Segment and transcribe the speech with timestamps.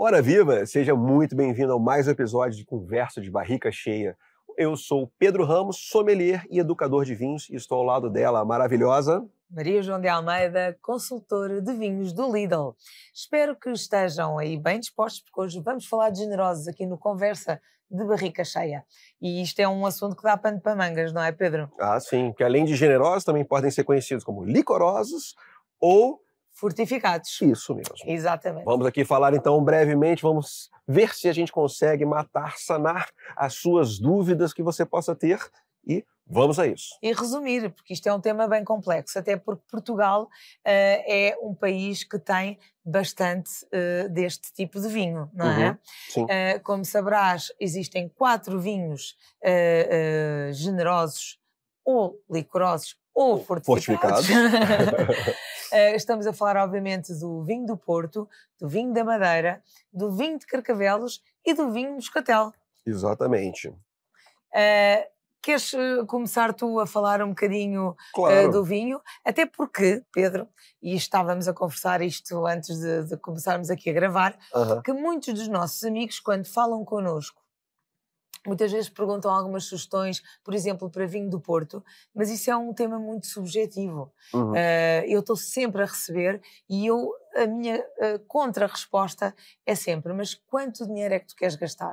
[0.00, 4.16] Ora viva, seja muito bem-vindo a mais um episódio de Conversa de Barrica Cheia.
[4.56, 8.44] Eu sou Pedro Ramos, sommelier e educador de vinhos, e estou ao lado dela, a
[8.44, 12.76] maravilhosa Maria João de Almeida, consultora de vinhos do Lidl.
[13.12, 17.60] Espero que estejam aí bem dispostos, porque hoje vamos falar de generosos aqui no Conversa
[17.90, 18.84] de Barrica Cheia.
[19.20, 21.68] E isto é um assunto que dá pano para mangas, não é, Pedro?
[21.76, 25.34] Ah, sim, que além de generosos também podem ser conhecidos como licorosos
[25.80, 26.22] ou
[26.58, 27.40] Fortificados.
[27.40, 27.94] Isso mesmo.
[28.04, 28.64] Exatamente.
[28.64, 34.00] Vamos aqui falar então brevemente, vamos ver se a gente consegue matar, sanar as suas
[34.00, 35.38] dúvidas que você possa ter
[35.86, 36.98] e vamos a isso.
[37.00, 40.28] E resumir, porque isto é um tema bem complexo, até porque Portugal uh,
[40.64, 45.70] é um país que tem bastante uh, deste tipo de vinho, não é?
[45.70, 46.24] Uhum, sim.
[46.24, 49.16] Uh, como sabrás, existem quatro vinhos
[50.52, 51.38] generosos
[51.84, 54.26] ou licorosos ou fortificados.
[54.26, 55.06] fortificados.
[55.72, 60.38] Uh, estamos a falar, obviamente, do vinho do Porto, do vinho da Madeira, do vinho
[60.38, 62.52] de Carcavelos e do vinho moscatel.
[62.86, 63.68] Exatamente.
[63.68, 65.04] Uh,
[65.42, 68.50] queres uh, começar tu a falar um bocadinho claro.
[68.50, 69.00] do vinho?
[69.24, 70.48] Até porque, Pedro,
[70.82, 74.82] e estávamos a conversar isto antes de, de começarmos aqui a gravar, -huh.
[74.82, 77.42] que muitos dos nossos amigos, quando falam connosco
[78.48, 82.72] Muitas vezes perguntam algumas sugestões, por exemplo, para vinho do Porto, mas isso é um
[82.72, 84.10] tema muito subjetivo.
[84.32, 84.52] Uhum.
[84.52, 89.34] Uh, eu estou sempre a receber e eu, a minha uh, contra-resposta
[89.66, 91.92] é sempre: mas quanto dinheiro é que tu queres gastar?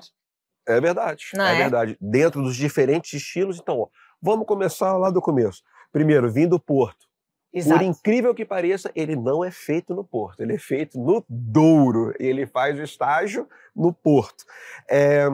[0.67, 1.57] É verdade, Não é, é?
[1.57, 1.97] verdade.
[1.99, 3.87] Dentro dos diferentes estilos, então, ó,
[4.21, 5.61] vamos começar lá do começo.
[5.91, 7.05] Primeiro, vinho do Porto.
[7.53, 7.79] Exato.
[7.79, 12.13] Por incrível que pareça, ele não é feito no Porto, ele é feito no Douro.
[12.19, 14.43] Ele faz o estágio no Porto.
[14.89, 15.27] É,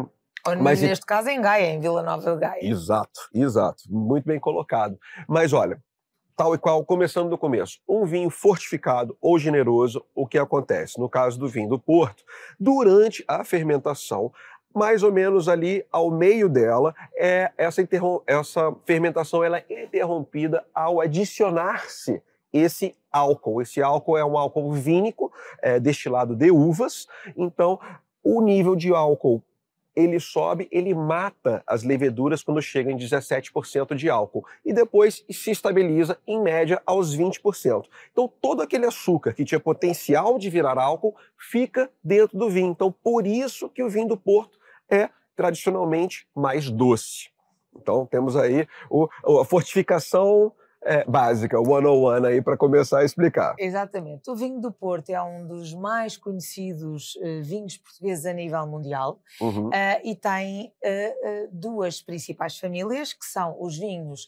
[0.48, 2.66] ou Mas neste caso em Gaia, em Vila Nova de Gaia.
[2.66, 3.84] Exato, exato.
[3.90, 4.98] Muito bem colocado.
[5.28, 5.82] Mas olha,
[6.36, 11.00] tal e qual, começando do começo, um vinho fortificado ou generoso, o que acontece?
[11.00, 12.24] No caso do vinho do Porto,
[12.60, 14.32] durante a fermentação,
[14.74, 17.82] mais ou menos ali ao meio dela, é essa,
[18.26, 22.22] essa fermentação ela é interrompida ao adicionar-se
[22.52, 23.62] esse álcool.
[23.62, 27.80] Esse álcool é um álcool vínico, é, destilado de uvas, então
[28.24, 29.44] o nível de álcool
[29.96, 35.52] ele sobe, ele mata as leveduras quando chega em 17% de álcool e depois se
[35.52, 37.86] estabiliza em média aos 20%.
[38.12, 42.72] Então todo aquele açúcar que tinha potencial de virar álcool fica dentro do vinho.
[42.72, 44.58] Então por isso que o vinho do Porto
[44.90, 47.30] é tradicionalmente mais doce.
[47.76, 49.08] Então temos aí o,
[49.40, 50.54] a fortificação
[50.84, 53.56] é, básica, o 101 aí para começar a explicar.
[53.60, 54.30] Exatamente.
[54.30, 59.20] O vinho do Porto é um dos mais conhecidos uh, vinhos portugueses a nível mundial
[59.40, 59.68] uhum.
[59.68, 59.72] uh,
[60.04, 64.28] e tem uh, duas principais famílias, que são os vinhos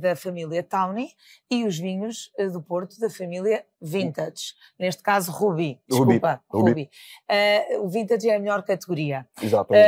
[0.00, 1.10] da família Tawny
[1.50, 4.54] e os vinhos do Porto da família Vintage.
[4.78, 5.78] Neste caso, Ruby.
[5.86, 6.70] Desculpa, Ruby.
[6.70, 6.90] Ruby.
[7.78, 9.26] o Vintage é a melhor categoria.
[9.42, 9.86] Exatamente.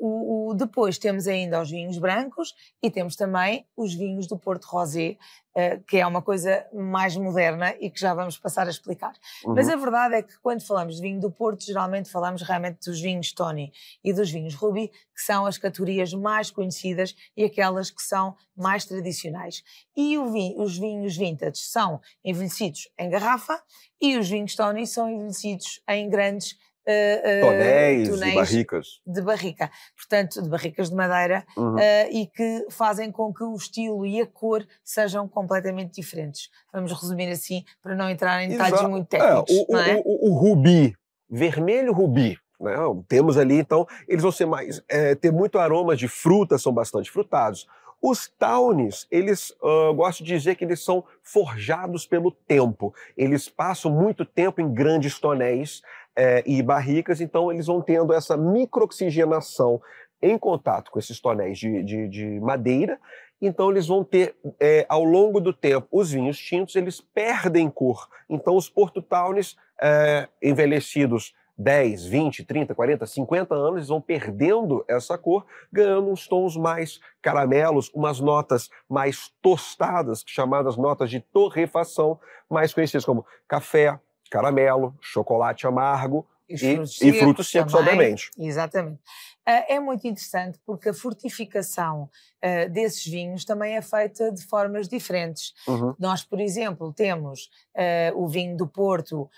[0.00, 4.64] O, o, depois temos ainda os vinhos brancos e temos também os vinhos do Porto
[4.64, 5.16] Rosé,
[5.56, 9.12] uh, que é uma coisa mais moderna e que já vamos passar a explicar.
[9.44, 9.54] Uhum.
[9.54, 13.00] Mas a verdade é que quando falamos de vinho do Porto, geralmente falamos realmente dos
[13.00, 13.72] vinhos Tony
[14.02, 18.84] e dos vinhos Ruby, que são as categorias mais conhecidas e aquelas que são mais
[18.84, 19.62] tradicionais.
[19.96, 23.60] E vinho, os vinhos vintage são envelhecidos em garrafa
[24.00, 29.00] e os vinhos Tony são envelhecidos em grandes Uh, tonéis, uh, e barricas.
[29.06, 31.76] De barrica, portanto, de barricas de madeira, uhum.
[31.76, 36.50] uh, e que fazem com que o estilo e a cor sejam completamente diferentes.
[36.72, 38.90] Vamos resumir assim, para não entrar em detalhes Exato.
[38.90, 39.50] muito técnicos.
[39.50, 39.96] É, o, é?
[39.96, 40.94] o, o, o rubi,
[41.30, 42.74] vermelho rubi, né?
[43.08, 47.10] temos ali, então, eles vão ser mais, é, ter muito aroma de frutas, são bastante
[47.10, 47.66] frutados.
[48.06, 52.94] Os tawnes, eles, uh, gosto de dizer que eles são forjados pelo tempo.
[53.16, 55.80] Eles passam muito tempo em grandes tonéis,
[56.16, 59.80] é, e barricas, então eles vão tendo essa microoxigenação
[60.22, 62.98] em contato com esses tonéis de, de, de madeira,
[63.40, 68.08] então eles vão ter, é, ao longo do tempo, os vinhos tintos, eles perdem cor.
[68.28, 74.84] Então os Porto Towns é, envelhecidos 10, 20, 30, 40, 50 anos, eles vão perdendo
[74.88, 82.18] essa cor, ganhando uns tons mais caramelos, umas notas mais tostadas, chamadas notas de torrefação,
[82.50, 83.98] mais conhecidas como café,
[84.34, 87.94] caramelo, chocolate amargo e, e, frutos e frutos secos, também.
[87.94, 88.30] obviamente.
[88.36, 89.00] Exatamente.
[89.46, 92.04] Uh, é muito interessante porque a fortificação
[92.42, 95.52] uh, desses vinhos também é feita de formas diferentes.
[95.68, 95.94] Uhum.
[96.00, 99.30] Nós, por exemplo, temos uh, o vinho do Porto,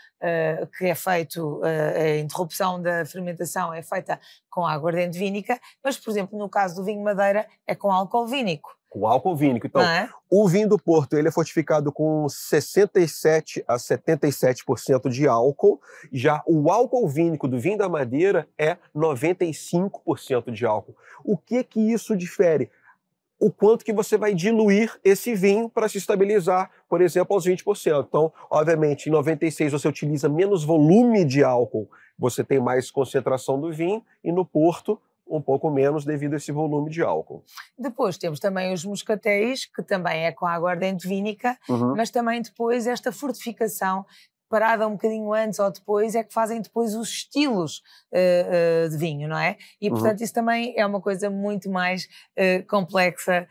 [0.78, 4.19] que é feito, a interrupção da fermentação é feita
[4.50, 8.76] com aguardente vínica, mas, por exemplo, no caso do vinho Madeira, é com álcool vínico.
[8.96, 9.66] Com álcool vínico.
[9.66, 10.08] Então, é?
[10.31, 15.78] o vinho do Porto ele é fortificado com 67 a 77% de álcool.
[16.10, 20.96] Já o álcool vínico do vinho da Madeira é 95% de álcool.
[21.22, 22.70] O que que isso difere?
[23.38, 28.06] o quanto que você vai diluir esse vinho para se estabilizar, por exemplo, aos 20%.
[28.08, 31.87] Então, obviamente, em 96 você utiliza menos volume de álcool,
[32.19, 36.52] você tem mais concentração do vinho, e no Porto um pouco menos devido a esse
[36.52, 37.44] volume de álcool.
[37.78, 41.94] Depois temos também os moscatéis, que também é com a aguardente vínica, uhum.
[41.96, 44.05] mas também depois esta fortificação
[44.49, 47.82] parada um bocadinho antes ou depois, é que fazem depois os estilos
[48.12, 49.56] uh, uh, de vinho, não é?
[49.81, 49.94] E, uhum.
[49.94, 50.25] portanto, uhum.
[50.25, 52.05] isso também é uma coisa muito mais
[52.38, 53.46] uh, complexa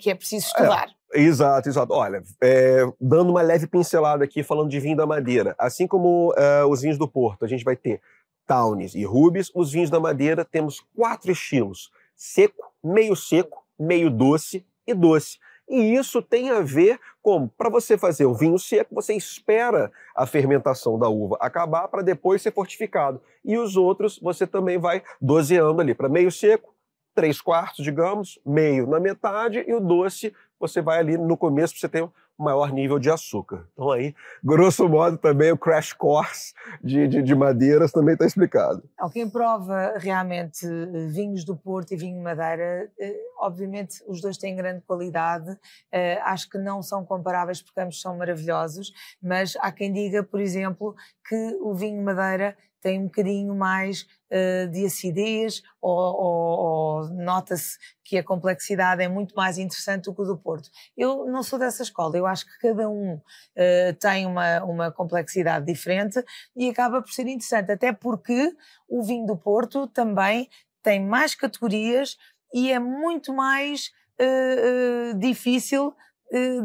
[0.00, 0.88] que é preciso estudar.
[1.12, 1.92] É, exato, exato.
[1.92, 6.32] Olha, é, dando uma leve pincelada aqui, falando de vinho da Madeira, assim como
[6.68, 8.00] os vinhos do Porto, a gente vai ter
[8.46, 14.64] Townes e Rubis, os vinhos da Madeira temos quatro estilos: seco, meio seco, meio doce
[14.86, 15.38] e doce.
[15.68, 20.24] E isso tem a ver com, para você fazer o vinho seco, você espera a
[20.24, 23.20] fermentação da uva acabar para depois ser fortificado.
[23.44, 26.72] E os outros você também vai doseando ali para meio seco,
[27.16, 31.88] três quartos, digamos, meio na metade, e o doce você vai ali no começo você
[31.88, 32.08] ter
[32.38, 33.66] maior nível de açúcar.
[33.72, 36.52] Então aí, grosso modo, também o crash course
[36.82, 38.82] de, de, de madeiras também está explicado.
[39.12, 44.54] Quem prova realmente eh, vinhos do Porto e vinho Madeira, eh, obviamente os dois têm
[44.54, 45.58] grande qualidade,
[45.90, 48.92] eh, acho que não são comparáveis porque ambos são maravilhosos,
[49.22, 50.94] mas há quem diga, por exemplo,
[51.26, 52.56] que o vinho Madeira
[52.86, 59.08] tem um bocadinho mais uh, de acidez ou, ou, ou nota-se que a complexidade é
[59.08, 60.70] muito mais interessante do que o do Porto.
[60.96, 65.66] Eu não sou dessa escola, eu acho que cada um uh, tem uma, uma complexidade
[65.66, 66.24] diferente
[66.56, 68.54] e acaba por ser interessante, até porque
[68.88, 70.48] o vinho do Porto também
[70.82, 72.16] tem mais categorias
[72.54, 75.94] e é muito mais uh, difícil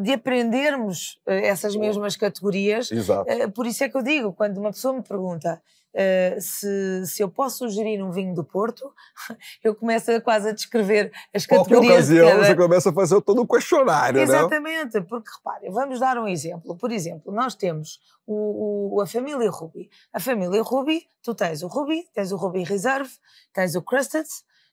[0.01, 2.91] de aprendermos essas mesmas categorias.
[2.91, 3.29] Exato.
[3.51, 5.61] Por isso é que eu digo, quando uma pessoa me pergunta
[5.93, 8.93] Uh, se, se eu posso sugerir um vinho do Porto,
[9.63, 12.05] eu começo a, quase a descrever as Qualquer categorias.
[12.05, 12.45] ocasião cada...
[12.45, 15.05] você começa a fazer todo um questionário, Exatamente, né?
[15.07, 16.77] porque repare, vamos dar um exemplo.
[16.77, 19.89] Por exemplo, nós temos o, o, a família Ruby.
[20.13, 23.11] A família Ruby, tu tens o Ruby, tens o Ruby Reserve,
[23.53, 24.27] tens o Crusted,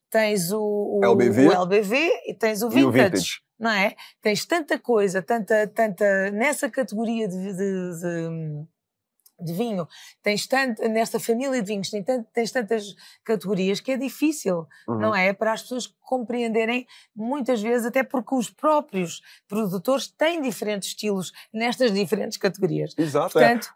[0.09, 1.49] tens o, o, LBV.
[1.49, 3.41] o LBV e tens o vintage, o vintage.
[3.59, 3.97] Não é?
[4.23, 8.67] Tens tanta coisa, tanta, tanta nessa categoria de, de, de
[9.40, 9.87] de vinho,
[10.23, 12.94] tens tanto, nesta família de vinhos, tens, tanto, tens tantas
[13.25, 14.99] categorias que é difícil, uhum.
[14.99, 15.32] não é?
[15.32, 21.93] Para as pessoas compreenderem, muitas vezes, até porque os próprios produtores têm diferentes estilos nestas
[21.93, 22.94] diferentes categorias.
[22.96, 23.38] Exato.
[23.38, 23.55] É.
[23.55, 23.73] Portanto,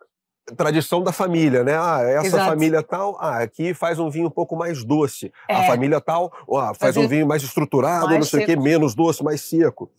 [0.50, 1.76] é tradição da família, né?
[1.76, 2.50] Ah, essa Exato.
[2.50, 5.32] família tal, ah, aqui faz um vinho um pouco mais doce.
[5.49, 5.55] É.
[5.55, 8.56] A família tal, ah, faz Fazer um vinho mais estruturado, mais não sei o quê,
[8.56, 9.91] menos doce, mais seco.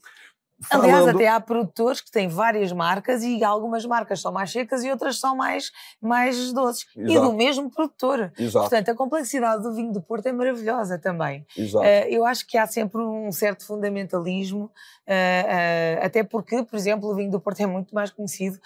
[0.64, 0.86] Falando...
[0.86, 4.90] Aliás, até há produtores que têm várias marcas e algumas marcas são mais secas e
[4.90, 5.72] outras são mais,
[6.02, 6.86] mais doces.
[6.96, 7.12] Exato.
[7.12, 8.32] E do mesmo produtor.
[8.38, 8.70] Exato.
[8.70, 11.46] Portanto, a complexidade do vinho do Porto é maravilhosa também.
[11.58, 11.86] Exato.
[11.86, 17.10] Uh, eu acho que há sempre um certo fundamentalismo, uh, uh, até porque, por exemplo,
[17.10, 18.60] o vinho do Porto é muito mais conhecido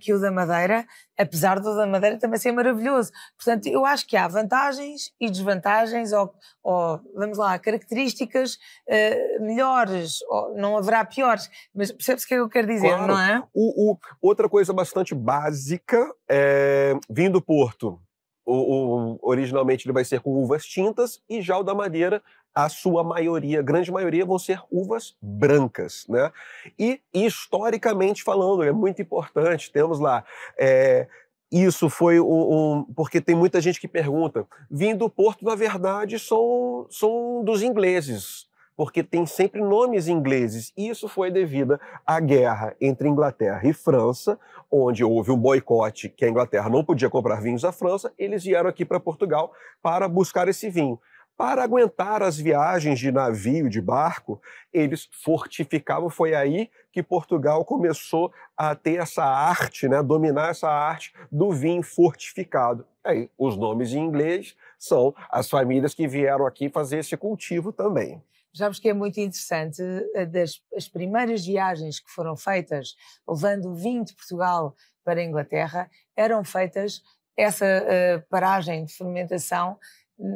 [0.00, 0.86] que o da Madeira,
[1.20, 3.12] apesar do da Madeira também ser maravilhoso.
[3.36, 6.32] Portanto, eu acho que há vantagens e desvantagens, ou,
[6.62, 12.36] ou vamos lá, características uh, melhores, ou não haverá piores, mas percebes o que é
[12.38, 13.06] que eu quero dizer, claro.
[13.06, 13.42] não é?
[13.52, 18.00] O, o, outra coisa bastante básica é vinho do Porto.
[18.46, 22.22] O, o, originalmente ele vai ser com uvas tintas e já o da Madeira
[22.54, 26.32] a sua maioria, grande maioria, vão ser uvas brancas, né?
[26.78, 30.24] E historicamente falando, é muito importante, temos lá
[30.58, 31.06] é,
[31.50, 34.46] isso foi um, um, porque tem muita gente que pergunta.
[34.70, 40.72] Vinho do Porto, na verdade, são, são dos ingleses, porque tem sempre nomes ingleses.
[40.76, 44.38] Isso foi devido à guerra entre Inglaterra e França,
[44.70, 48.12] onde houve um boicote que a Inglaterra não podia comprar vinhos à França.
[48.16, 49.52] Eles vieram aqui para Portugal
[49.82, 51.00] para buscar esse vinho.
[51.40, 56.10] Para aguentar as viagens de navio, de barco, eles fortificavam.
[56.10, 61.82] Foi aí que Portugal começou a ter essa arte, né, dominar essa arte do vinho
[61.82, 62.86] fortificado.
[63.02, 68.22] Aí, os nomes em inglês são as famílias que vieram aqui fazer esse cultivo também.
[68.52, 69.80] Sabes que é muito interessante,
[70.14, 72.94] eh, das as primeiras viagens que foram feitas
[73.26, 77.00] levando vinho de Portugal para a Inglaterra, eram feitas
[77.34, 79.78] essa uh, paragem de fermentação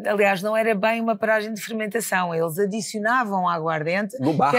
[0.07, 4.57] aliás, não era bem uma paragem de fermentação, eles adicionavam aguardente barco,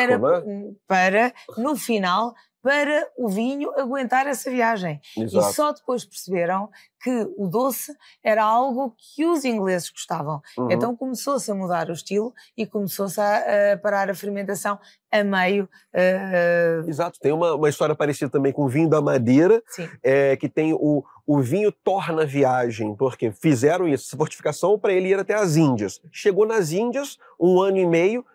[0.50, 0.72] é?
[0.88, 2.34] para, no final,
[2.66, 5.00] para o vinho aguentar essa viagem.
[5.16, 5.52] Exato.
[5.52, 6.68] E só depois perceberam
[7.00, 10.42] que o doce era algo que os ingleses gostavam.
[10.58, 10.72] Uhum.
[10.72, 14.80] Então começou-se a mudar o estilo e começou-se a, a, parar a fermentação
[15.12, 15.70] a meio.
[15.94, 16.90] Uh...
[16.90, 17.20] Exato.
[17.20, 19.62] Tem uma, uma, história parecida também com o vinho da Madeira,
[20.02, 24.92] é, que tem o, o vinho torna a viagem, porque fizeram isso, essa fortificação para
[24.92, 26.02] ele ir até as Índias.
[26.12, 28.26] Chegou nas Índias, um ano e meio,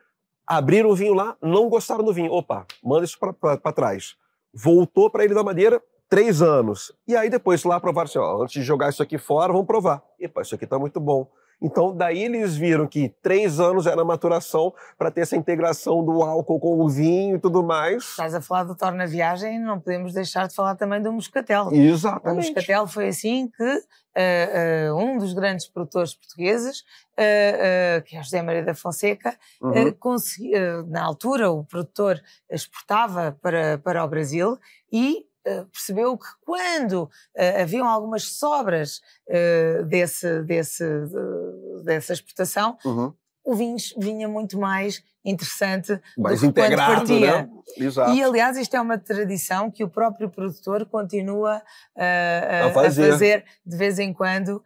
[0.46, 2.30] abriram o vinho lá, não gostaram do vinho.
[2.32, 4.19] Opa, manda isso para trás.
[4.52, 6.92] Voltou para ele da Madeira, três anos.
[7.06, 10.02] E aí depois lá provaram assim, ó, antes de jogar isso aqui fora, vamos provar.
[10.18, 11.30] Epa, isso aqui está muito bom.
[11.62, 16.22] Então, daí eles viram que três anos era a maturação para ter essa integração do
[16.22, 18.02] álcool com o vinho e tudo mais.
[18.04, 21.68] Estás a falar do Torna Viagem, não podemos deixar de falar também do Moscatel.
[21.72, 22.48] Exatamente.
[22.48, 28.22] O Moscatel foi assim que uh, uh, um dos grandes produtores portugueses, uh, que é
[28.22, 30.86] José Maria da Fonseca, uhum.
[30.88, 34.58] na altura o produtor exportava para, para o Brasil
[34.92, 35.26] e
[35.72, 40.84] percebeu que quando uh, haviam algumas sobras uh, desse, desse,
[41.84, 43.12] dessa exportação, uhum.
[43.44, 47.42] o vinho vinha muito mais interessante mais do que integrado, quando partia.
[47.42, 47.50] Né?
[47.76, 48.12] Exato.
[48.12, 51.62] E aliás isto é uma tradição que o próprio produtor continua
[51.94, 53.08] a fazer.
[53.08, 53.44] a, fazer.
[53.64, 54.62] de vez em quando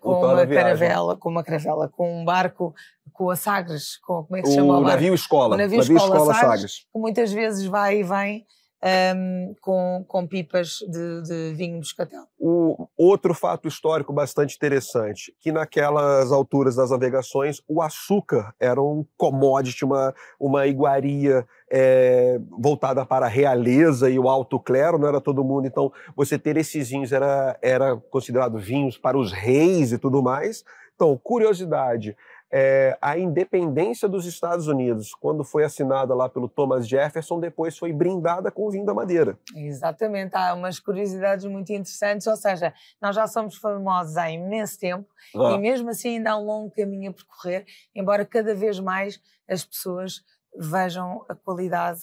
[0.00, 2.74] com uma caravela, com uma caravela, com um barco
[3.12, 5.78] com a Sagres, com, como é que se chama o, o navio escola, o navio,
[5.78, 8.44] navio escola, escola Sagres, Sagres, que muitas vezes vai e vem
[8.86, 12.22] um, com, com pipas de, de vinho moscatel.
[12.38, 19.04] O outro fato histórico bastante interessante, que naquelas alturas das navegações, o açúcar era um
[19.16, 25.20] commodity, uma, uma iguaria é, voltada para a realeza e o alto clero, não era
[25.20, 25.66] todo mundo.
[25.66, 30.62] Então, você ter esses vinhos era, era considerado vinhos para os reis e tudo mais.
[30.94, 32.16] Então, curiosidade,
[32.52, 37.92] é, a independência dos Estados Unidos, quando foi assinada lá pelo Thomas Jefferson, depois foi
[37.92, 39.38] brindada com o vinho da Madeira.
[39.54, 45.08] Exatamente, há umas curiosidades muito interessantes, ou seja, nós já somos famosos há imenso tempo
[45.34, 45.52] ah.
[45.52, 49.64] e mesmo assim ainda há um longo caminho a percorrer, embora cada vez mais as
[49.64, 50.24] pessoas
[50.58, 52.00] vejam a qualidade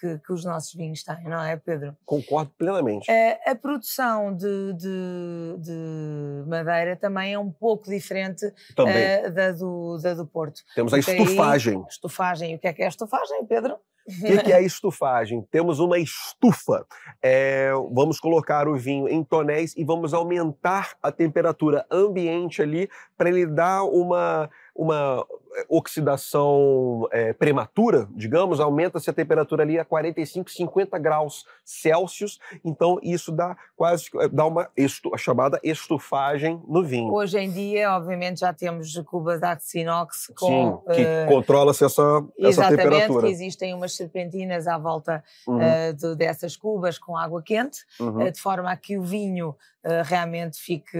[0.00, 1.96] que, que, os nossos vinhos têm, não é, Pedro?
[2.04, 3.10] Concordo plenamente.
[3.10, 9.98] Uh, a produção de, de, de, madeira também é um pouco diferente uh, da, do,
[9.98, 10.60] da do Porto.
[10.74, 11.76] Temos a estufagem.
[11.76, 12.54] Aí, estufagem.
[12.54, 13.78] O que é que é a estufagem, Pedro?
[14.08, 15.46] O que, que, é a estufagem?
[15.50, 16.86] Temos uma estufa.
[17.22, 22.88] É, vamos colocar o vinho em tonéis e vamos aumentar a temperatura ambiente ali
[23.18, 25.26] para ele dar uma, uma
[25.68, 33.32] oxidação é, prematura, digamos, aumenta-se a temperatura ali a 45, 50 graus Celsius, então isso
[33.32, 37.12] dá quase dá uma estu, a chamada estufagem no vinho.
[37.12, 42.24] Hoje em dia, obviamente, já temos cubas de inox com Sim, que uh, controla-se essa,
[42.38, 42.98] essa temperatura.
[42.98, 45.58] Exatamente, que existem umas serpentinas à volta uhum.
[45.58, 48.22] uh, de, dessas cubas com água quente, uhum.
[48.22, 49.56] uh, de forma a que o vinho
[50.04, 50.98] realmente fique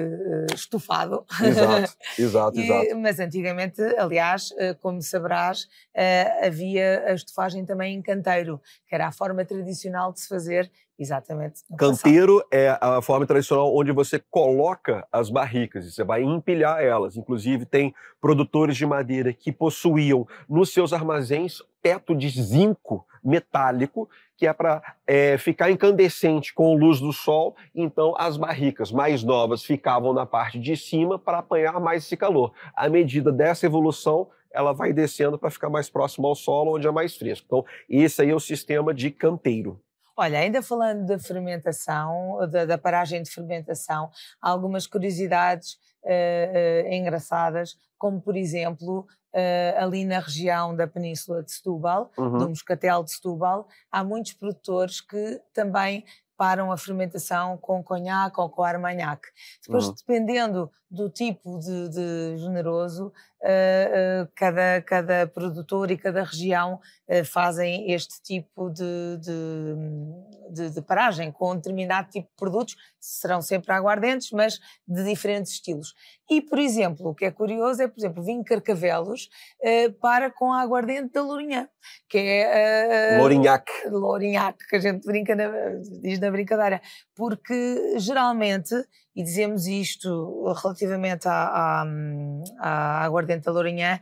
[0.54, 1.24] estufado.
[1.42, 2.98] Exato, exato, exato.
[2.98, 5.64] Mas antigamente, aliás, como saberás,
[5.96, 10.70] uh, havia a estufagem também em canteiro, que era a forma tradicional de se fazer
[10.98, 11.60] exatamente.
[11.76, 12.48] Canteiro passado.
[12.52, 17.16] é a forma tradicional onde você coloca as barricas e você vai empilhar elas.
[17.16, 24.46] Inclusive, tem produtores de madeira que possuíam nos seus armazéns teto de zinco metálico que
[24.46, 27.56] é para é, ficar incandescente com a luz do sol.
[27.74, 32.52] Então, as barricas mais novas ficavam na parte de cima para apanhar mais esse calor.
[32.72, 36.90] À medida dessa evolução, ela vai descendo para ficar mais próximo ao solo, onde é
[36.90, 37.46] mais fresco.
[37.46, 39.80] Então, esse aí é o sistema de canteiro.
[40.20, 44.10] Olha, ainda falando da fermentação, da, da paragem de fermentação,
[44.42, 51.40] há algumas curiosidades uh, uh, engraçadas, como por exemplo, uh, ali na região da Península
[51.44, 52.36] de Setúbal, uhum.
[52.36, 56.04] do Moscatel de Setúbal, há muitos produtores que também
[56.36, 59.22] param a fermentação com conhaque ou com armagnac.
[59.64, 59.94] Depois, uhum.
[59.94, 63.12] dependendo do tipo de, de generoso,
[64.34, 69.74] cada, cada produtor e cada região uh, fazem este tipo de, de,
[70.50, 75.52] de, de, paragem com um determinado tipo de produtos, serão sempre aguardentes, mas de diferentes
[75.52, 75.94] estilos.
[76.28, 79.28] E, por exemplo, o que é curioso é, por exemplo, vinho Carcavelos
[80.00, 81.68] para com a aguardente da Lourinhã,
[82.08, 83.16] que é...
[83.16, 83.70] Uh, Lourinhac.
[83.88, 85.48] Lourinhac, que a gente brinca na,
[86.02, 86.82] diz na brincadeira,
[87.14, 88.74] porque geralmente
[89.14, 91.84] e dizemos isto relativamente à, à,
[92.58, 94.00] à aguardente da Lourinhã,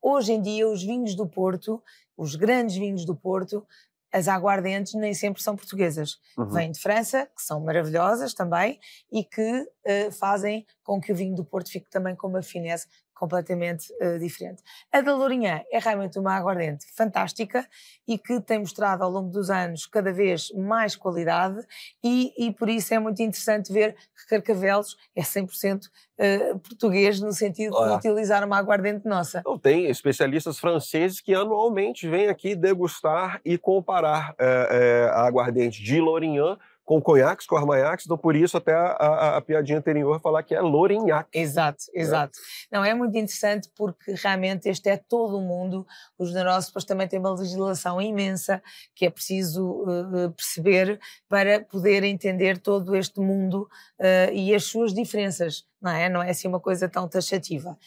[0.00, 1.82] hoje em dia os vinhos do Porto,
[2.16, 3.66] os grandes vinhos do Porto,
[4.12, 6.18] as aguardentes nem sempre são portuguesas.
[6.36, 6.50] Uhum.
[6.50, 11.36] Vêm de França, que são maravilhosas também, e que uh, fazem com que o vinho
[11.36, 12.88] do Porto fique também com uma finesse
[13.20, 14.62] completamente uh, diferente.
[14.90, 17.68] A da Lourinhã é realmente uma aguardente fantástica
[18.08, 21.60] e que tem mostrado ao longo dos anos cada vez mais qualidade
[22.02, 27.30] e, e por isso é muito interessante ver que Carcavelos é 100% uh, português no
[27.30, 27.90] sentido Olha.
[27.90, 29.40] de utilizar uma aguardente nossa.
[29.40, 36.00] Então, tem especialistas franceses que anualmente vêm aqui degustar e comparar uh, a aguardente de
[36.00, 36.56] Lourinhã
[36.90, 40.56] com conhaques, com armagnacs, então por isso até a, a, a piadinha anterior falar que
[40.56, 41.28] é Lourinhac.
[41.32, 42.02] Exato, né?
[42.02, 42.36] exato.
[42.36, 42.76] É.
[42.76, 45.86] Não, é muito interessante porque realmente este é todo o mundo,
[46.18, 48.60] os generosos depois também têm uma legislação imensa
[48.92, 53.68] que é preciso uh, perceber para poder entender todo este mundo
[54.00, 56.08] uh, e as suas diferenças, não é?
[56.08, 57.78] Não é assim uma coisa tão taxativa.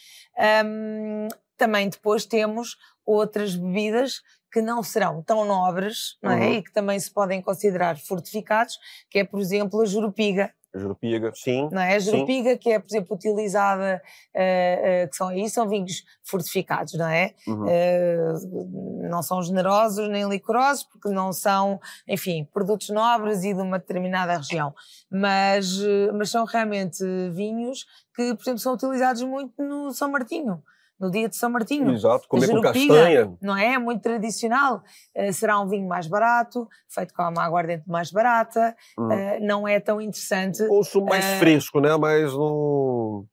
[0.64, 4.22] Um, também depois temos outras bebidas
[4.54, 6.36] que não serão tão nobres não é?
[6.36, 6.52] Uhum.
[6.52, 8.78] e que também se podem considerar fortificados,
[9.10, 10.54] que é, por exemplo, a jurupiga.
[10.72, 11.68] A jurupiga, sim.
[11.72, 11.96] Não é?
[11.96, 12.58] A jurupiga sim.
[12.58, 14.00] que é, por exemplo, utilizada,
[14.32, 17.34] uh, uh, que são aí, são vinhos fortificados, não é?
[17.48, 17.64] Uhum.
[17.64, 23.80] Uh, não são generosos nem licorosos, porque não são, enfim, produtos nobres e de uma
[23.80, 24.72] determinada região.
[25.10, 25.80] Mas,
[26.16, 30.62] mas são realmente vinhos que, por exemplo, são utilizados muito no São Martinho
[30.98, 31.92] no dia de São Martinho.
[31.92, 33.36] Exato, comer com castanha.
[33.40, 33.74] Não é?
[33.74, 34.82] É muito tradicional.
[35.16, 39.08] Uh, será um vinho mais barato, feito com uma aguardente mais barata, hum.
[39.08, 40.66] uh, não é tão interessante.
[40.66, 41.96] Consumo mais uh, fresco, né?
[41.96, 43.26] Mas não.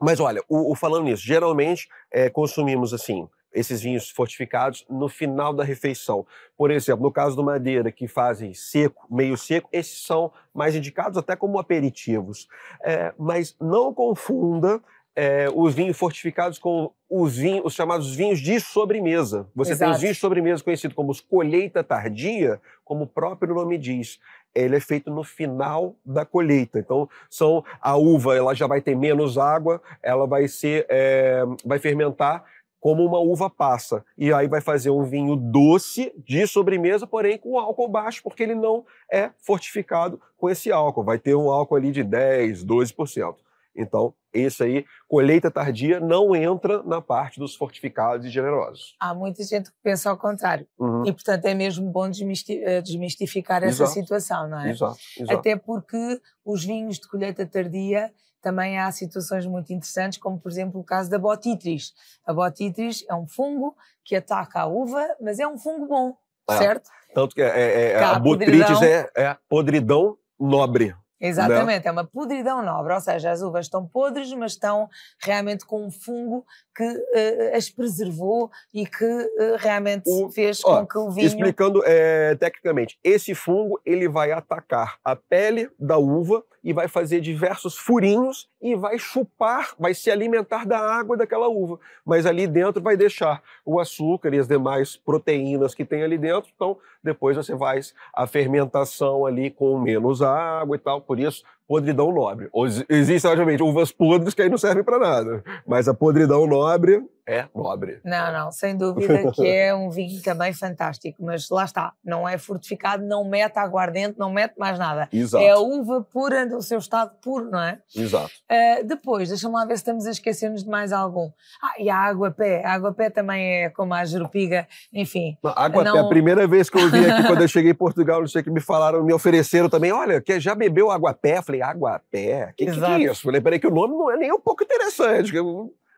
[0.00, 5.52] Mas olha, o, o falando nisso, geralmente é, consumimos assim esses vinhos fortificados no final
[5.52, 6.26] da refeição.
[6.56, 11.18] Por exemplo, no caso do Madeira, que fazem seco, meio seco, esses são mais indicados
[11.18, 12.48] até como aperitivos.
[12.82, 14.80] É, mas não confunda
[15.14, 19.46] é, os vinhos fortificados com os, vinhos, os chamados vinhos de sobremesa.
[19.54, 19.90] Você Exato.
[19.90, 24.18] tem os vinhos de sobremesa conhecidos como os colheita tardia, como o próprio nome diz.
[24.54, 26.78] Ele é feito no final da colheita.
[26.78, 31.78] Então, são a uva, ela já vai ter menos água, ela vai ser, é, vai
[31.78, 32.44] fermentar
[32.80, 34.04] como uma uva passa.
[34.18, 38.56] E aí vai fazer um vinho doce de sobremesa, porém com álcool baixo, porque ele
[38.56, 41.04] não é fortificado com esse álcool.
[41.04, 43.36] Vai ter um álcool ali de 10, 12%.
[43.74, 48.94] Então, esse aí, colheita tardia, não entra na parte dos fortificados e generosos.
[49.00, 50.66] Há muita gente que pensa ao contrário.
[50.78, 51.06] Uhum.
[51.06, 53.90] E, portanto, é mesmo bom eh, desmistificar essa exato.
[53.92, 54.70] situação, não é?
[54.70, 55.38] Exato, exato.
[55.38, 60.80] Até porque os vinhos de colheita tardia também há situações muito interessantes, como, por exemplo,
[60.80, 61.92] o caso da botitris.
[62.26, 66.16] A botitris é um fungo que ataca a uva, mas é um fungo bom,
[66.50, 66.56] é.
[66.56, 66.90] certo?
[67.14, 70.94] Tanto que é, é, é a botrytis é, é podridão nobre.
[71.22, 71.90] Exatamente, não?
[71.90, 74.90] é uma podridão nobre, ou seja, as uvas estão podres, mas estão
[75.22, 80.80] realmente com um fungo que uh, as preservou e que uh, realmente o, fez ó,
[80.80, 81.26] com que o vinho...
[81.28, 87.20] Explicando é, tecnicamente, esse fungo ele vai atacar a pele da uva e vai fazer
[87.20, 91.78] diversos furinhos e vai chupar, vai se alimentar da água daquela uva.
[92.04, 96.50] Mas ali dentro vai deixar o açúcar e as demais proteínas que tem ali dentro.
[96.54, 101.00] Então, depois você faz a fermentação ali com menos água e tal.
[101.12, 102.50] Por isso, podridão nobre.
[102.88, 105.44] Existem, obviamente, uvas podres que aí não servem para nada.
[105.66, 108.00] Mas a podridão nobre é nobre.
[108.04, 112.36] Não, não, sem dúvida que é um vinho também fantástico, mas lá está, não é
[112.36, 115.08] fortificado, não mete aguardente, não mete mais nada.
[115.12, 115.44] Exato.
[115.44, 117.78] É a uva pura do seu estado puro, não é?
[117.94, 118.30] Exato.
[118.50, 121.30] Uh, depois, deixa-me lá ver se estamos a esquecer-nos de mais algum.
[121.62, 122.64] Ah, e a água-pé.
[122.64, 125.36] A água-pé também é como a jerupiga, enfim.
[125.44, 126.06] Água-pé, não...
[126.06, 128.44] a primeira vez que eu vi aqui, quando eu cheguei em Portugal, não sei o
[128.44, 131.40] que me falaram, me ofereceram também, olha, que já bebeu água-pé?
[131.52, 132.44] Falei, água-pé?
[132.44, 133.22] O que, que, que é isso?
[133.22, 135.32] Falei, peraí, que o nome não é nem um pouco interessante.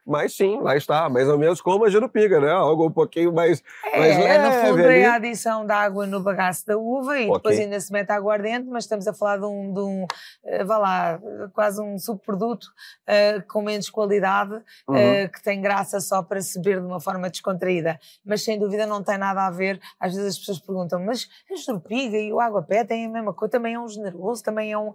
[0.07, 2.51] Mas sim, lá está, mais ou menos como a Jerupiga, né?
[2.51, 4.49] Algo um pouquinho mais, é, mais leve.
[4.49, 4.99] No fundo ali.
[4.99, 7.33] é a adição da água no bagaço da uva e okay.
[7.33, 10.77] depois ainda se mete aguardente, mas estamos a falar de um, de um uh, vá
[10.77, 11.21] lá,
[11.55, 12.67] quase um subproduto
[13.09, 14.53] uh, com menos qualidade,
[14.87, 14.95] uhum.
[14.95, 17.99] uh, que tem graça só para se beber de uma forma descontraída.
[18.23, 19.81] Mas sem dúvida não tem nada a ver.
[19.99, 23.53] Às vezes as pessoas perguntam, mas a Jerupiga e o água-pé têm a mesma coisa,
[23.53, 24.93] também é um generoso, também é um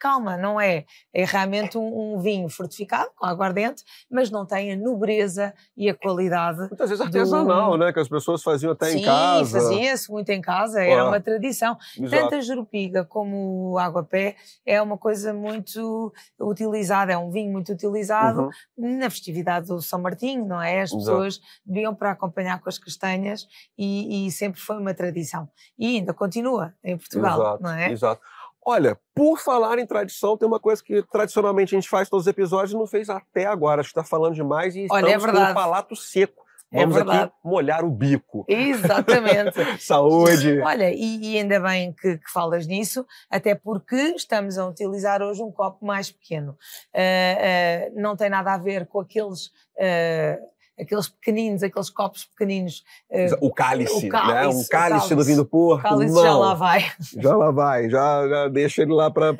[0.00, 0.86] calma, não é.
[1.12, 5.94] É realmente um, um, vinho fortificado com aguardente, mas não tem a nobreza e a
[5.94, 6.58] qualidade.
[6.60, 7.76] Muitas vezes artesanal, do...
[7.76, 7.92] né?
[7.92, 9.60] Que as pessoas faziam até Sim, em casa.
[9.60, 11.76] Sim, fazia-se muito em casa, era uma tradição.
[11.98, 12.22] Exato.
[12.22, 17.70] Tanto a jerupiga como o água-pé é uma coisa muito utilizada, é um vinho muito
[17.70, 18.98] utilizado uhum.
[18.98, 20.80] na festividade do São Martinho, não é?
[20.80, 21.46] As pessoas Exato.
[21.66, 25.48] bebiam para acompanhar com as castanhas e, e, sempre foi uma tradição.
[25.78, 27.62] E ainda continua em Portugal, Exato.
[27.62, 27.92] não é?
[27.92, 28.22] Exato.
[28.70, 32.30] Olha, por falar em tradição, tem uma coisa que tradicionalmente a gente faz todos os
[32.30, 33.80] episódios e não fez até agora.
[33.80, 36.44] Acho que está falando demais e Olha, estamos é com o palato seco.
[36.72, 37.32] É Vamos aqui verdade.
[37.44, 38.44] molhar o bico.
[38.46, 39.58] Exatamente.
[39.82, 40.60] Saúde.
[40.60, 45.42] Olha, e, e ainda bem que, que falas nisso, até porque estamos a utilizar hoje
[45.42, 46.56] um copo mais pequeno.
[46.94, 50.38] Ah, ah, não tem nada a ver com aqueles, ah,
[50.80, 52.82] aqueles pequeninos, aqueles copos pequeninos.
[53.12, 54.46] ah, O cálice, O cálice, né?
[54.46, 55.26] o Um cálice, do cálice.
[55.26, 55.82] vinho do Porto.
[55.82, 56.22] cálice não.
[56.22, 56.92] já lá vai.
[57.18, 59.30] Já lá vai, já, já deixa ele lá para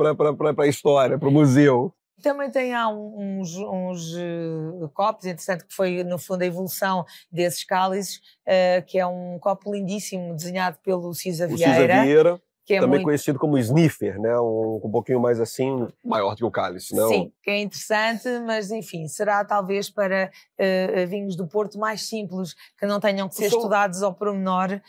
[0.59, 1.93] a história, para o museu.
[2.23, 7.65] Também tem há uns, uns, eh, copos, interessante que foi no fundo a evolução desses
[7.65, 12.75] cálices, eh, que é um copo lindíssimo desenhado pelo Cisa O Cisa Vieira, Vieira, que
[12.75, 14.39] é também muito conhecido como sniffer, né?
[14.39, 17.03] Um, um pouquinho mais assim, maior do que o cálice, né?
[17.09, 22.55] Sim, que é interessante, mas enfim, será talvez para eh, vinhos do Porto mais simples,
[22.79, 24.81] que não tenham que ser São- estudados ao pormenor.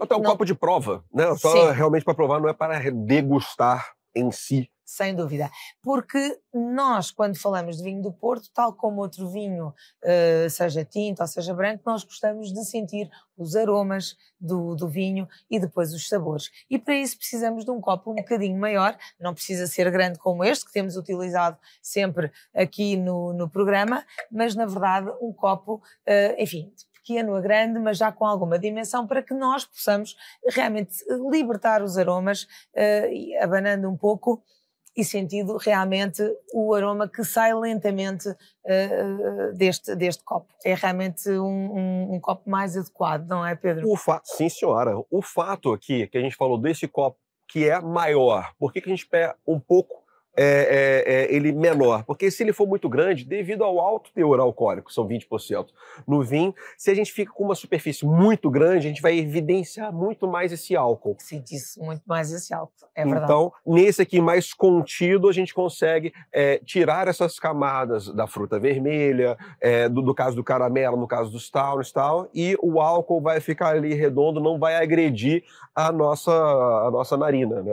[0.00, 0.30] Até um Não.
[0.30, 1.34] copo de prova, né?
[1.36, 1.72] Só Sim.
[1.76, 4.70] realmente para provar, não é para degustar em si.
[4.88, 5.50] Sem dúvida.
[5.82, 11.20] Porque nós, quando falamos de vinho do Porto, tal como outro vinho, eh, seja tinto
[11.20, 16.08] ou seja branco, nós gostamos de sentir os aromas do, do vinho e depois os
[16.08, 16.50] sabores.
[16.70, 20.42] E para isso precisamos de um copo um bocadinho maior, não precisa ser grande como
[20.42, 26.34] este, que temos utilizado sempre aqui no, no programa, mas na verdade um copo, eh,
[26.42, 30.16] enfim, pequeno a grande, mas já com alguma dimensão, para que nós possamos
[30.48, 30.96] realmente
[31.30, 34.42] libertar os aromas, eh, abanando um pouco
[34.98, 36.20] e sentido realmente
[36.52, 38.28] o aroma que sai lentamente
[38.66, 40.52] eh, deste, deste copo.
[40.64, 43.88] É realmente um, um- um copo mais adequado, não é, Pedro?
[43.88, 44.92] O fato, sim, senhora.
[45.08, 47.16] O fato aqui que a gente falou desse copo
[47.48, 50.02] que é maior, por que, que a gente pega um pouco
[50.40, 52.04] é, é, é, ele menor?
[52.04, 55.66] Porque se ele for muito grande, devido ao alto teor alcoólico, são 20%
[56.06, 59.92] no vinho, se a gente fica com uma superfície muito grande, a gente vai evidenciar
[59.92, 61.16] muito mais esse álcool.
[61.18, 63.24] Senti-se muito mais esse álcool, é verdade.
[63.24, 69.36] Então, nesse aqui mais contido, a gente consegue é, tirar essas camadas da fruta vermelha,
[69.60, 73.20] é, do, do caso do caramelo, no caso dos towns e tal, e o álcool
[73.20, 75.42] vai ficar ali redondo, não vai agredir
[75.74, 77.72] a nossa, a nossa narina, né?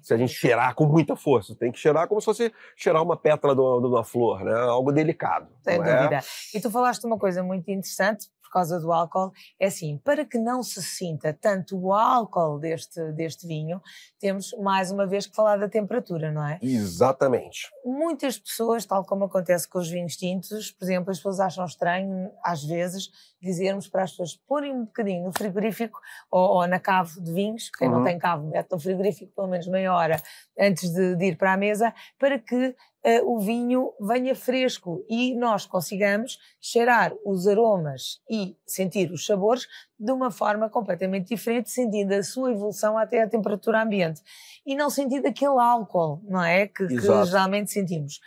[0.00, 3.16] Se a gente cheirar com muita força, tem que cheirar como se fosse cheirar uma
[3.16, 4.54] pétala de uma, de uma flor, né?
[4.54, 5.48] Algo delicado.
[5.62, 5.78] Sem é?
[5.78, 6.20] dúvida.
[6.54, 10.62] E tu falaste uma coisa muito interessante causa do álcool, é assim, para que não
[10.62, 13.80] se sinta tanto o álcool deste, deste vinho,
[14.18, 16.58] temos mais uma vez que falar da temperatura, não é?
[16.62, 17.68] Exatamente.
[17.84, 22.30] Muitas pessoas, tal como acontece com os vinhos tintos, por exemplo, as pessoas acham estranho,
[22.42, 23.10] às vezes,
[23.42, 27.70] dizermos para as pessoas porem um bocadinho no frigorífico ou, ou na cave de vinhos,
[27.70, 27.96] quem Uhum.
[27.96, 30.22] não tem cave, mete no frigorífico pelo menos meia hora
[30.58, 35.34] antes de, de ir para a mesa, para que eh, o vinho venha fresco e
[35.34, 42.12] nós consigamos cheirar os aromas e sentir os sabores de uma forma completamente diferente, sentindo
[42.14, 44.22] a sua evolução até a temperatura ambiente.
[44.66, 46.66] E não sentindo aquele álcool, não é?
[46.66, 48.20] Que, que geralmente sentimos.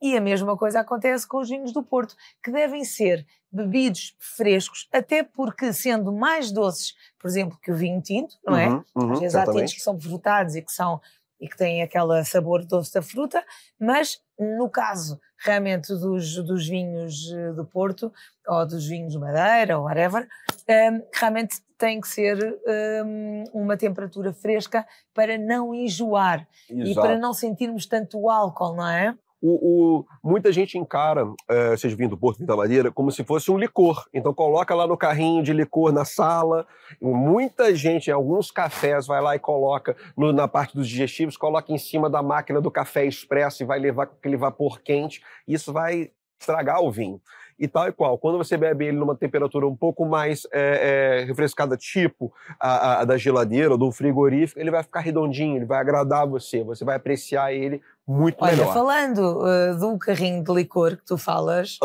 [0.00, 4.88] E a mesma coisa acontece com os vinhos do Porto, que devem ser bebidos frescos,
[4.90, 8.68] até porque, sendo mais doces, por exemplo, que o vinho tinto, não é?
[8.68, 9.74] Uhum, uhum, Às vezes há tintos exatamente.
[9.76, 11.00] que são frutados e que são
[11.42, 13.44] e que têm aquele sabor doce da fruta,
[13.78, 18.12] mas no caso realmente dos, dos vinhos eh, do Porto
[18.46, 20.28] ou dos vinhos de Madeira ou whatever,
[20.68, 27.00] ehm, realmente tem que ser ehm, uma temperatura fresca para não enjoar e Exato.
[27.00, 29.18] para não sentirmos tanto o álcool, não é?
[29.44, 33.50] O, o- muita gente encara, eh, seja vindo do Porto, da Madeira, como se fosse
[33.50, 34.06] um licor.
[34.14, 36.64] Então coloca lá no carrinho de licor na sala.
[37.00, 41.72] Muita gente, em alguns cafés, vai lá e coloca no- na parte dos digestivos, coloca
[41.72, 45.20] em cima da máquina do café expresso e vai levar com aquele vapor quente.
[45.46, 47.20] Isso vai estragar o vinho.
[47.58, 48.18] E tal e qual.
[48.18, 53.04] Quando você bebe ele numa temperatura um pouco mais eh, eh, refrescada, tipo a- a
[53.04, 56.96] da geladeira ou do frigorífico, ele vai ficar redondinho, ele vai agradar você, você vai
[56.96, 58.72] apreciar ele muito Olha, melhor.
[58.74, 61.78] falando eh, do carrinho de licor que tu falas.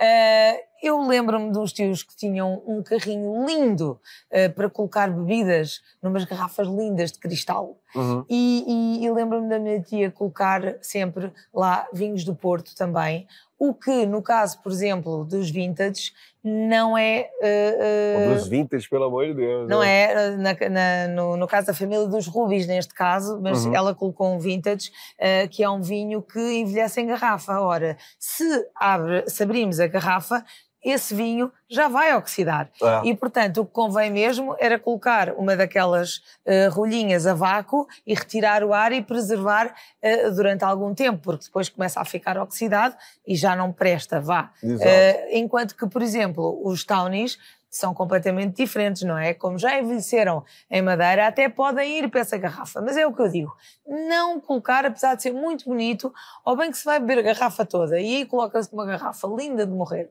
[0.00, 4.00] Eh, eu lembro-me de uns tios que tinham um carrinho lindo
[4.30, 7.76] eh, para colocar bebidas numas garrafas lindas de cristal.
[7.94, 8.24] Uhum.
[8.28, 8.64] E,
[9.00, 13.26] e- e lembro-me da minha tia colocar sempre lá vinhos do Porto também.
[13.58, 16.12] O que, no caso, por exemplo, dos vintage,
[16.44, 17.28] não é.
[17.42, 19.68] eh, eh, Dos vintage, pelo amor de Deus.
[19.68, 19.88] não né?
[19.88, 23.74] é eh, na- na- no, no caso da família dos Rubis, neste caso, mas Uhum.
[23.74, 27.60] ela colocou um vintage, eh, que é um vinho que envelhece em garrafa.
[27.60, 28.44] Ora, se,
[28.76, 30.44] abre, se abrimos a garrafa,
[30.84, 32.70] esse vinho já vai oxidar.
[32.82, 33.08] É.
[33.08, 38.14] E, portanto, o que convém mesmo era colocar uma daquelas eh, rolhinhas a vácuo e
[38.14, 42.96] retirar o ar e preservar eh, durante algum tempo, porque depois começa a ficar oxidado
[43.26, 44.50] e já não presta, vá.
[44.62, 47.38] Eh, enquanto que, por exemplo, os townies
[47.70, 49.34] são completamente diferentes, não é?
[49.34, 52.80] Como já envelheceram em madeira, até podem ir para essa garrafa.
[52.80, 53.54] Mas é o que eu digo:
[53.86, 56.12] não colocar, apesar de ser muito bonito,
[56.44, 59.66] ou bem que se vai beber a garrafa toda e aí coloca-se uma garrafa linda
[59.66, 60.08] de morrer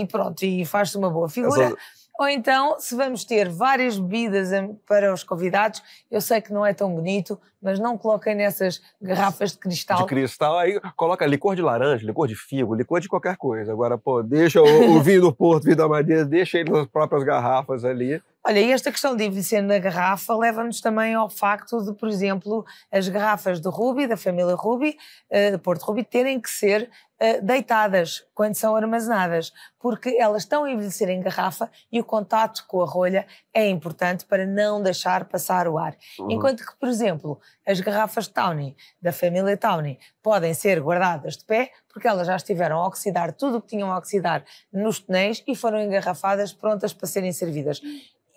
[0.00, 1.74] e pronto, e faz-se uma boa figura.
[2.18, 4.50] Ou então, se vamos ter várias bebidas
[4.86, 9.52] para os convidados, eu sei que não é tão bonito, mas não coloquem nessas garrafas
[9.52, 9.98] de cristal.
[9.98, 13.72] De cristal, aí coloca licor de laranja, licor de figo, licor de qualquer coisa.
[13.72, 17.24] Agora, pô, deixa o, o vinho do Porto, vinho da Madeira, deixa ele nas próprias
[17.24, 18.22] garrafas ali.
[18.46, 22.62] Olha, e esta questão de envelhecer na garrafa leva-nos também ao facto de, por exemplo,
[22.92, 24.98] as garrafas de Ruby, da família Ruby,
[25.30, 26.90] uh, de Porto Ruby, terem que ser
[27.22, 32.66] uh, deitadas quando são armazenadas, porque elas estão a envelhecer em garrafa e o contato
[32.68, 35.96] com a rolha é importante para não deixar passar o ar.
[36.18, 36.32] Uhum.
[36.32, 41.70] Enquanto que, por exemplo, as garrafas Tawny, da família Tawny, podem ser guardadas de pé,
[41.88, 45.56] porque elas já estiveram a oxidar tudo o que tinham a oxidar nos tonéis e
[45.56, 47.80] foram engarrafadas prontas para serem servidas.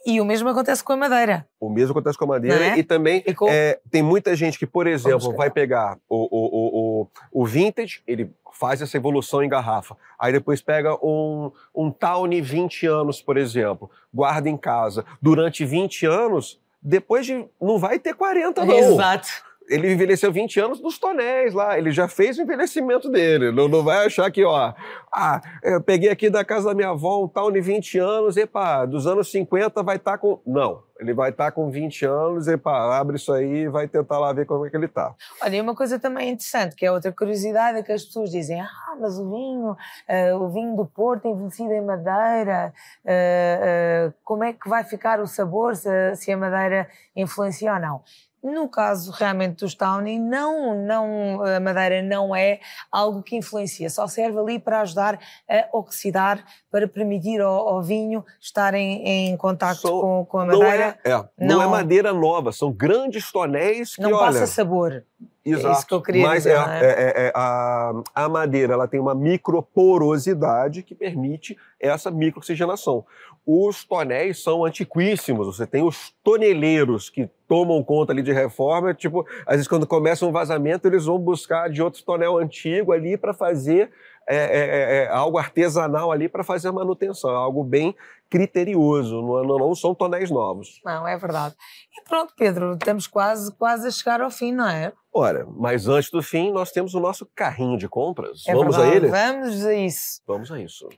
[0.08, 1.46] E o mesmo acontece com a madeira.
[1.60, 2.78] O mesmo acontece com a madeira é?
[2.78, 3.50] e também e com...
[3.50, 8.32] é, tem muita gente que, por exemplo, vai pegar o, o, o, o, vintage, ele
[8.54, 9.98] faz essa evolução em garrafa.
[10.18, 15.04] Aí depois pega um, um Tawny 20 anos, por exemplo, guarda em casa.
[15.22, 17.46] Durante 20 anos, depois de.
[17.62, 18.74] não vai ter 40, não.
[18.74, 23.52] Exato ele envelheceu 20 anos nos tonéis lá, ele já fez o envelhecimento dele.
[23.52, 24.74] Não, não vai achar que, ó,
[25.12, 28.86] ah, eu peguei aqui da casa da minha avó um tal de 20 anos, epa,
[28.86, 30.42] dos anos 50 vai estar tá com.
[30.46, 34.20] Não, ele vai estar tá com 20 anos, epa, abre isso aí e vai tentar
[34.20, 35.14] lá ver como é que ele tá.
[35.42, 38.62] Olha, e uma coisa também interessante, que é outra curiosidade, é que as pessoas dizem,
[38.62, 42.74] ah, mas o vinho, uh, o vinho do Porto envelhecido em madeira,
[43.06, 47.80] uh, uh, como é que vai ficar o sabor se, se a madeira influencia ou
[47.80, 48.02] não?
[48.44, 52.60] No caso realmente dos Tawny, não, não, a madeira não é
[52.92, 55.20] algo que influencia, só serve ali para ajudar
[55.50, 61.00] a oxidar, para permitir ao, ao vinho estar em, em contato com, com, a madeira.
[61.04, 64.46] Não é, é, não, não é madeira nova, são grandes tonéis que, Não olha, passa
[64.46, 65.04] sabor.
[65.44, 65.68] Exato.
[65.68, 66.84] É isso que eu queria Mas dizer, é, é?
[66.84, 73.06] É, é, a, a madeira ela tem uma microporosidade que permite essa microoxigenação.
[73.46, 75.48] Os tonéis são antiquíssimos.
[75.48, 78.94] Você tem os toneleiros que tomam conta ali de reforma.
[78.94, 83.18] Tipo, às vezes quando começa um vazamento, eles vão buscar de outro tonel antigo ali
[83.18, 83.92] para fazer
[84.30, 87.32] é, é, é, algo artesanal ali para fazer a manutenção.
[87.32, 87.96] É algo bem
[88.30, 90.82] criterioso, não, não, não, são tonéis novos.
[90.84, 91.56] Não, é verdade.
[91.98, 94.92] E pronto, Pedro, estamos quase, quase a chegar ao fim, não é?
[95.14, 98.44] Ora, mas antes do fim, nós temos o nosso carrinho de compras.
[98.46, 98.94] É Vamos verdade.
[98.94, 99.08] a ele?
[99.08, 100.22] Vamos a isso.
[100.28, 100.90] Vamos a isso.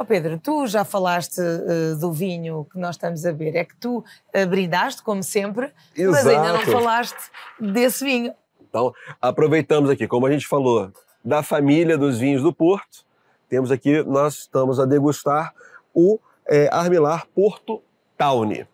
[0.00, 3.56] Oh Pedro, tu já falaste uh, do vinho que nós estamos a beber.
[3.56, 6.12] É que tu uh, brindaste, como sempre, Exato.
[6.12, 7.18] mas ainda não falaste
[7.58, 8.32] desse vinho.
[8.60, 10.92] Então, aproveitamos aqui, como a gente falou,
[11.24, 13.04] da família dos vinhos do Porto,
[13.48, 15.52] temos aqui, nós estamos a degustar
[15.92, 17.82] o é, Armilar Porto
[18.16, 18.68] Tawny.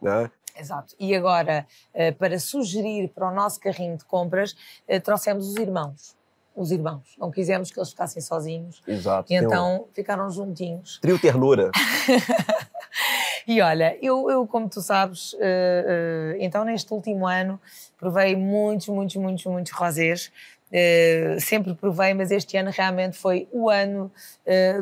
[0.00, 0.30] Né?
[0.58, 0.94] Exato.
[0.98, 1.66] E agora,
[2.18, 4.56] para sugerir para o nosso carrinho de compras,
[5.04, 6.16] trouxemos os irmãos
[6.54, 7.16] os irmãos.
[7.18, 8.82] Não quisemos que eles ficassem sozinhos.
[8.86, 9.32] Exato.
[9.32, 9.94] E então um...
[9.94, 10.98] ficaram juntinhos.
[11.00, 11.70] Trio ternura.
[13.46, 17.60] e olha, eu, eu como tu sabes, uh, uh, então neste último ano
[17.98, 20.32] provei muitos, muitos, muitos, muitos rosés.
[20.68, 24.10] Uh, sempre provei, mas este ano realmente foi o ano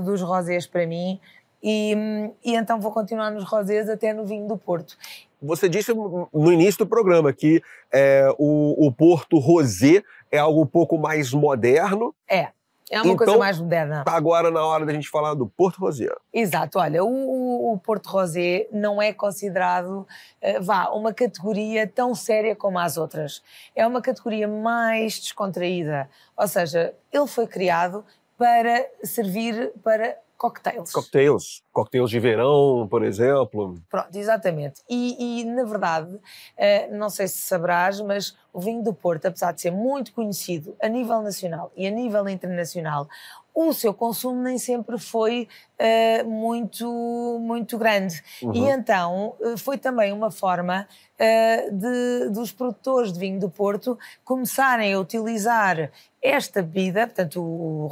[0.05, 1.21] dos rosés para mim.
[1.63, 1.95] E,
[2.43, 4.97] e, então vou continuar nos rosés até no vinho do Porto.
[5.43, 10.67] Você disse no início do programa que é, o, o Porto Rosé é algo um
[10.67, 12.15] pouco mais moderno.
[12.29, 12.49] É.
[12.91, 14.01] É uma então, coisa mais moderna.
[14.01, 16.09] Está agora na hora da gente falar do Porto Rosé.
[16.33, 16.81] Exato.
[16.81, 20.01] Olha, o, o Porto Rosé não é considerado,
[20.43, 23.45] uh, vá, uma categoria tão séria como as outras.
[23.77, 26.11] É uma categoria mais descontraída.
[26.37, 28.05] Ou seja, ele foi criado
[28.37, 30.91] para servir para cocktails.
[30.91, 31.63] Cocktails.
[31.71, 33.79] Cocktails de verão, por exemplo.
[33.91, 34.81] Pronto, exatamente.
[34.89, 39.53] E, e na verdade, uh, não sei se sabrás, mas o vinho do Porto, apesar
[39.53, 43.07] de ser muito conhecido a nível nacional e a nível internacional,
[43.55, 45.47] o seu consumo nem sempre foi
[45.81, 48.23] uh, muito, muito grande.
[48.43, 48.53] Uhum.
[48.55, 50.87] E então uh, foi também uma forma
[51.19, 55.91] uh, de, dos produtores de vinho do Porto começarem a utilizar
[56.23, 57.87] esta bebida, portanto o,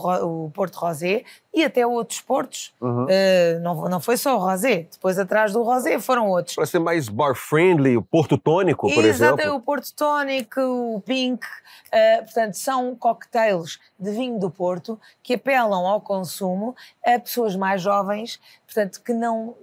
[0.45, 1.25] o Porto Rosé,
[1.55, 2.75] e até outros portos.
[2.81, 3.05] Uhum.
[3.05, 6.55] Uh, não, não foi só o Rosé, depois atrás do Rosé foram outros.
[6.55, 9.57] Para ser mais bar-friendly, o Porto Tónico, por Exato, exemplo.
[9.57, 15.87] o Porto Tónico, o Pink, uh, portanto são cocktails de vinho do Porto que apelam
[15.87, 19.55] ao consumo a pessoas mais jovens, portanto que não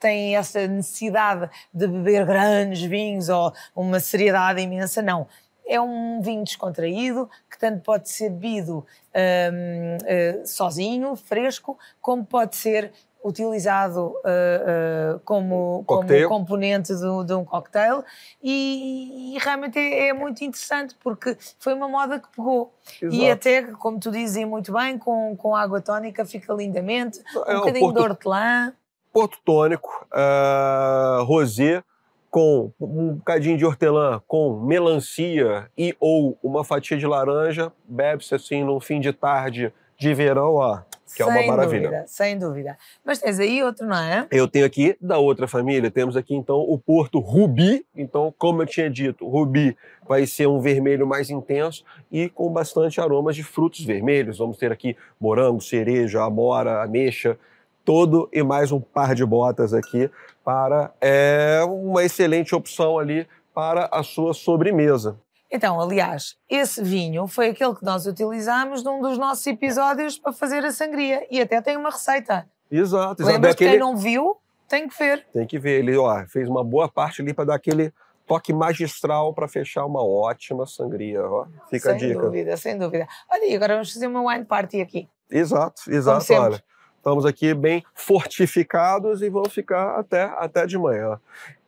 [0.00, 5.28] têm essa necessidade de beber grandes vinhos ou uma seriedade imensa, não.
[5.66, 12.56] É um vinho descontraído que tanto pode ser bebido um, uh, sozinho, fresco, como pode
[12.56, 12.92] ser
[13.24, 18.02] utilizado uh, uh, como, como componente do, de um cocktail
[18.42, 23.14] e, e realmente é, é, muito interessante porque foi uma moda que pegou Exato.
[23.14, 27.58] e até, como tu dizes muito bem, com, com água tónica fica lindamente, é, um
[27.58, 28.72] bocadinho Porto, de hortelã.
[29.12, 31.82] Porto tônico, uh, rosé,
[32.30, 38.62] com um bocadinho de hortelã, com melancia e ou uma fatia de laranja, bebe-se assim
[38.62, 40.80] num fim de tarde de verão, ó,
[41.14, 41.88] que sem é uma maravilha.
[41.88, 42.78] Dúvida, sem dúvida.
[43.04, 44.26] Mas tens aí outro, não é?
[44.30, 47.84] Eu tenho aqui da outra família, temos aqui então o Porto Rubi.
[47.96, 53.00] Então, como eu tinha dito, Rubi vai ser um vermelho mais intenso e com bastante
[53.00, 54.38] aromas de frutos vermelhos.
[54.38, 57.38] Vamos ter aqui morango, cereja, amora, ameixa,
[57.84, 60.10] todo e mais um par de botas aqui
[60.44, 65.18] para é, uma excelente opção ali para a sua sobremesa.
[65.50, 70.64] Então, aliás, esse vinho foi aquele que nós utilizámos num dos nossos episódios para fazer
[70.64, 72.46] a sangria e até tem uma receita.
[72.70, 73.24] Exato, exato.
[73.24, 73.70] Lembras daquele...
[73.70, 74.36] quem não viu,
[74.68, 75.26] tem que ver.
[75.32, 75.80] Tem que ver.
[75.80, 77.92] Ele ó, fez uma boa parte ali para dar aquele
[78.28, 81.20] toque magistral para fechar uma ótima sangria.
[81.26, 81.46] Ó.
[81.68, 82.12] Fica sem a dica.
[82.12, 83.08] Sem dúvida, sem dúvida.
[83.28, 85.08] Olha, e agora vamos fazer uma wine party aqui.
[85.28, 86.32] Exato, exato.
[86.32, 86.62] Olha,
[86.96, 91.20] estamos aqui bem fortificados e vamos ficar até, até de manhã.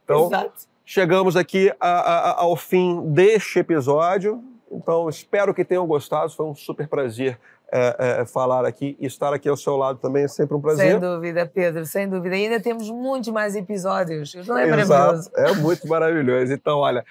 [0.05, 0.72] Então, Exato.
[0.85, 4.43] Chegamos aqui a, a, ao fim deste episódio.
[4.71, 6.31] Então, espero que tenham gostado.
[6.31, 7.39] Foi um super prazer
[7.73, 10.93] é, é, falar aqui e estar aqui ao seu lado também é sempre um prazer.
[10.93, 12.37] Sem dúvida, Pedro, sem dúvida.
[12.37, 14.35] E ainda temos muitos mais episódios.
[14.47, 14.89] Não é Exato.
[14.89, 15.31] maravilhoso?
[15.35, 16.53] É muito maravilhoso.
[16.53, 17.05] Então, olha,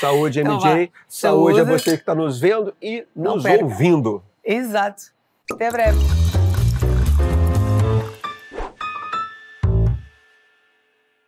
[0.00, 0.90] saúde, então, MJ.
[1.08, 4.20] Saúde, saúde a você que está nos vendo e nos ouvindo.
[4.44, 5.04] Exato.
[5.50, 6.27] Até breve.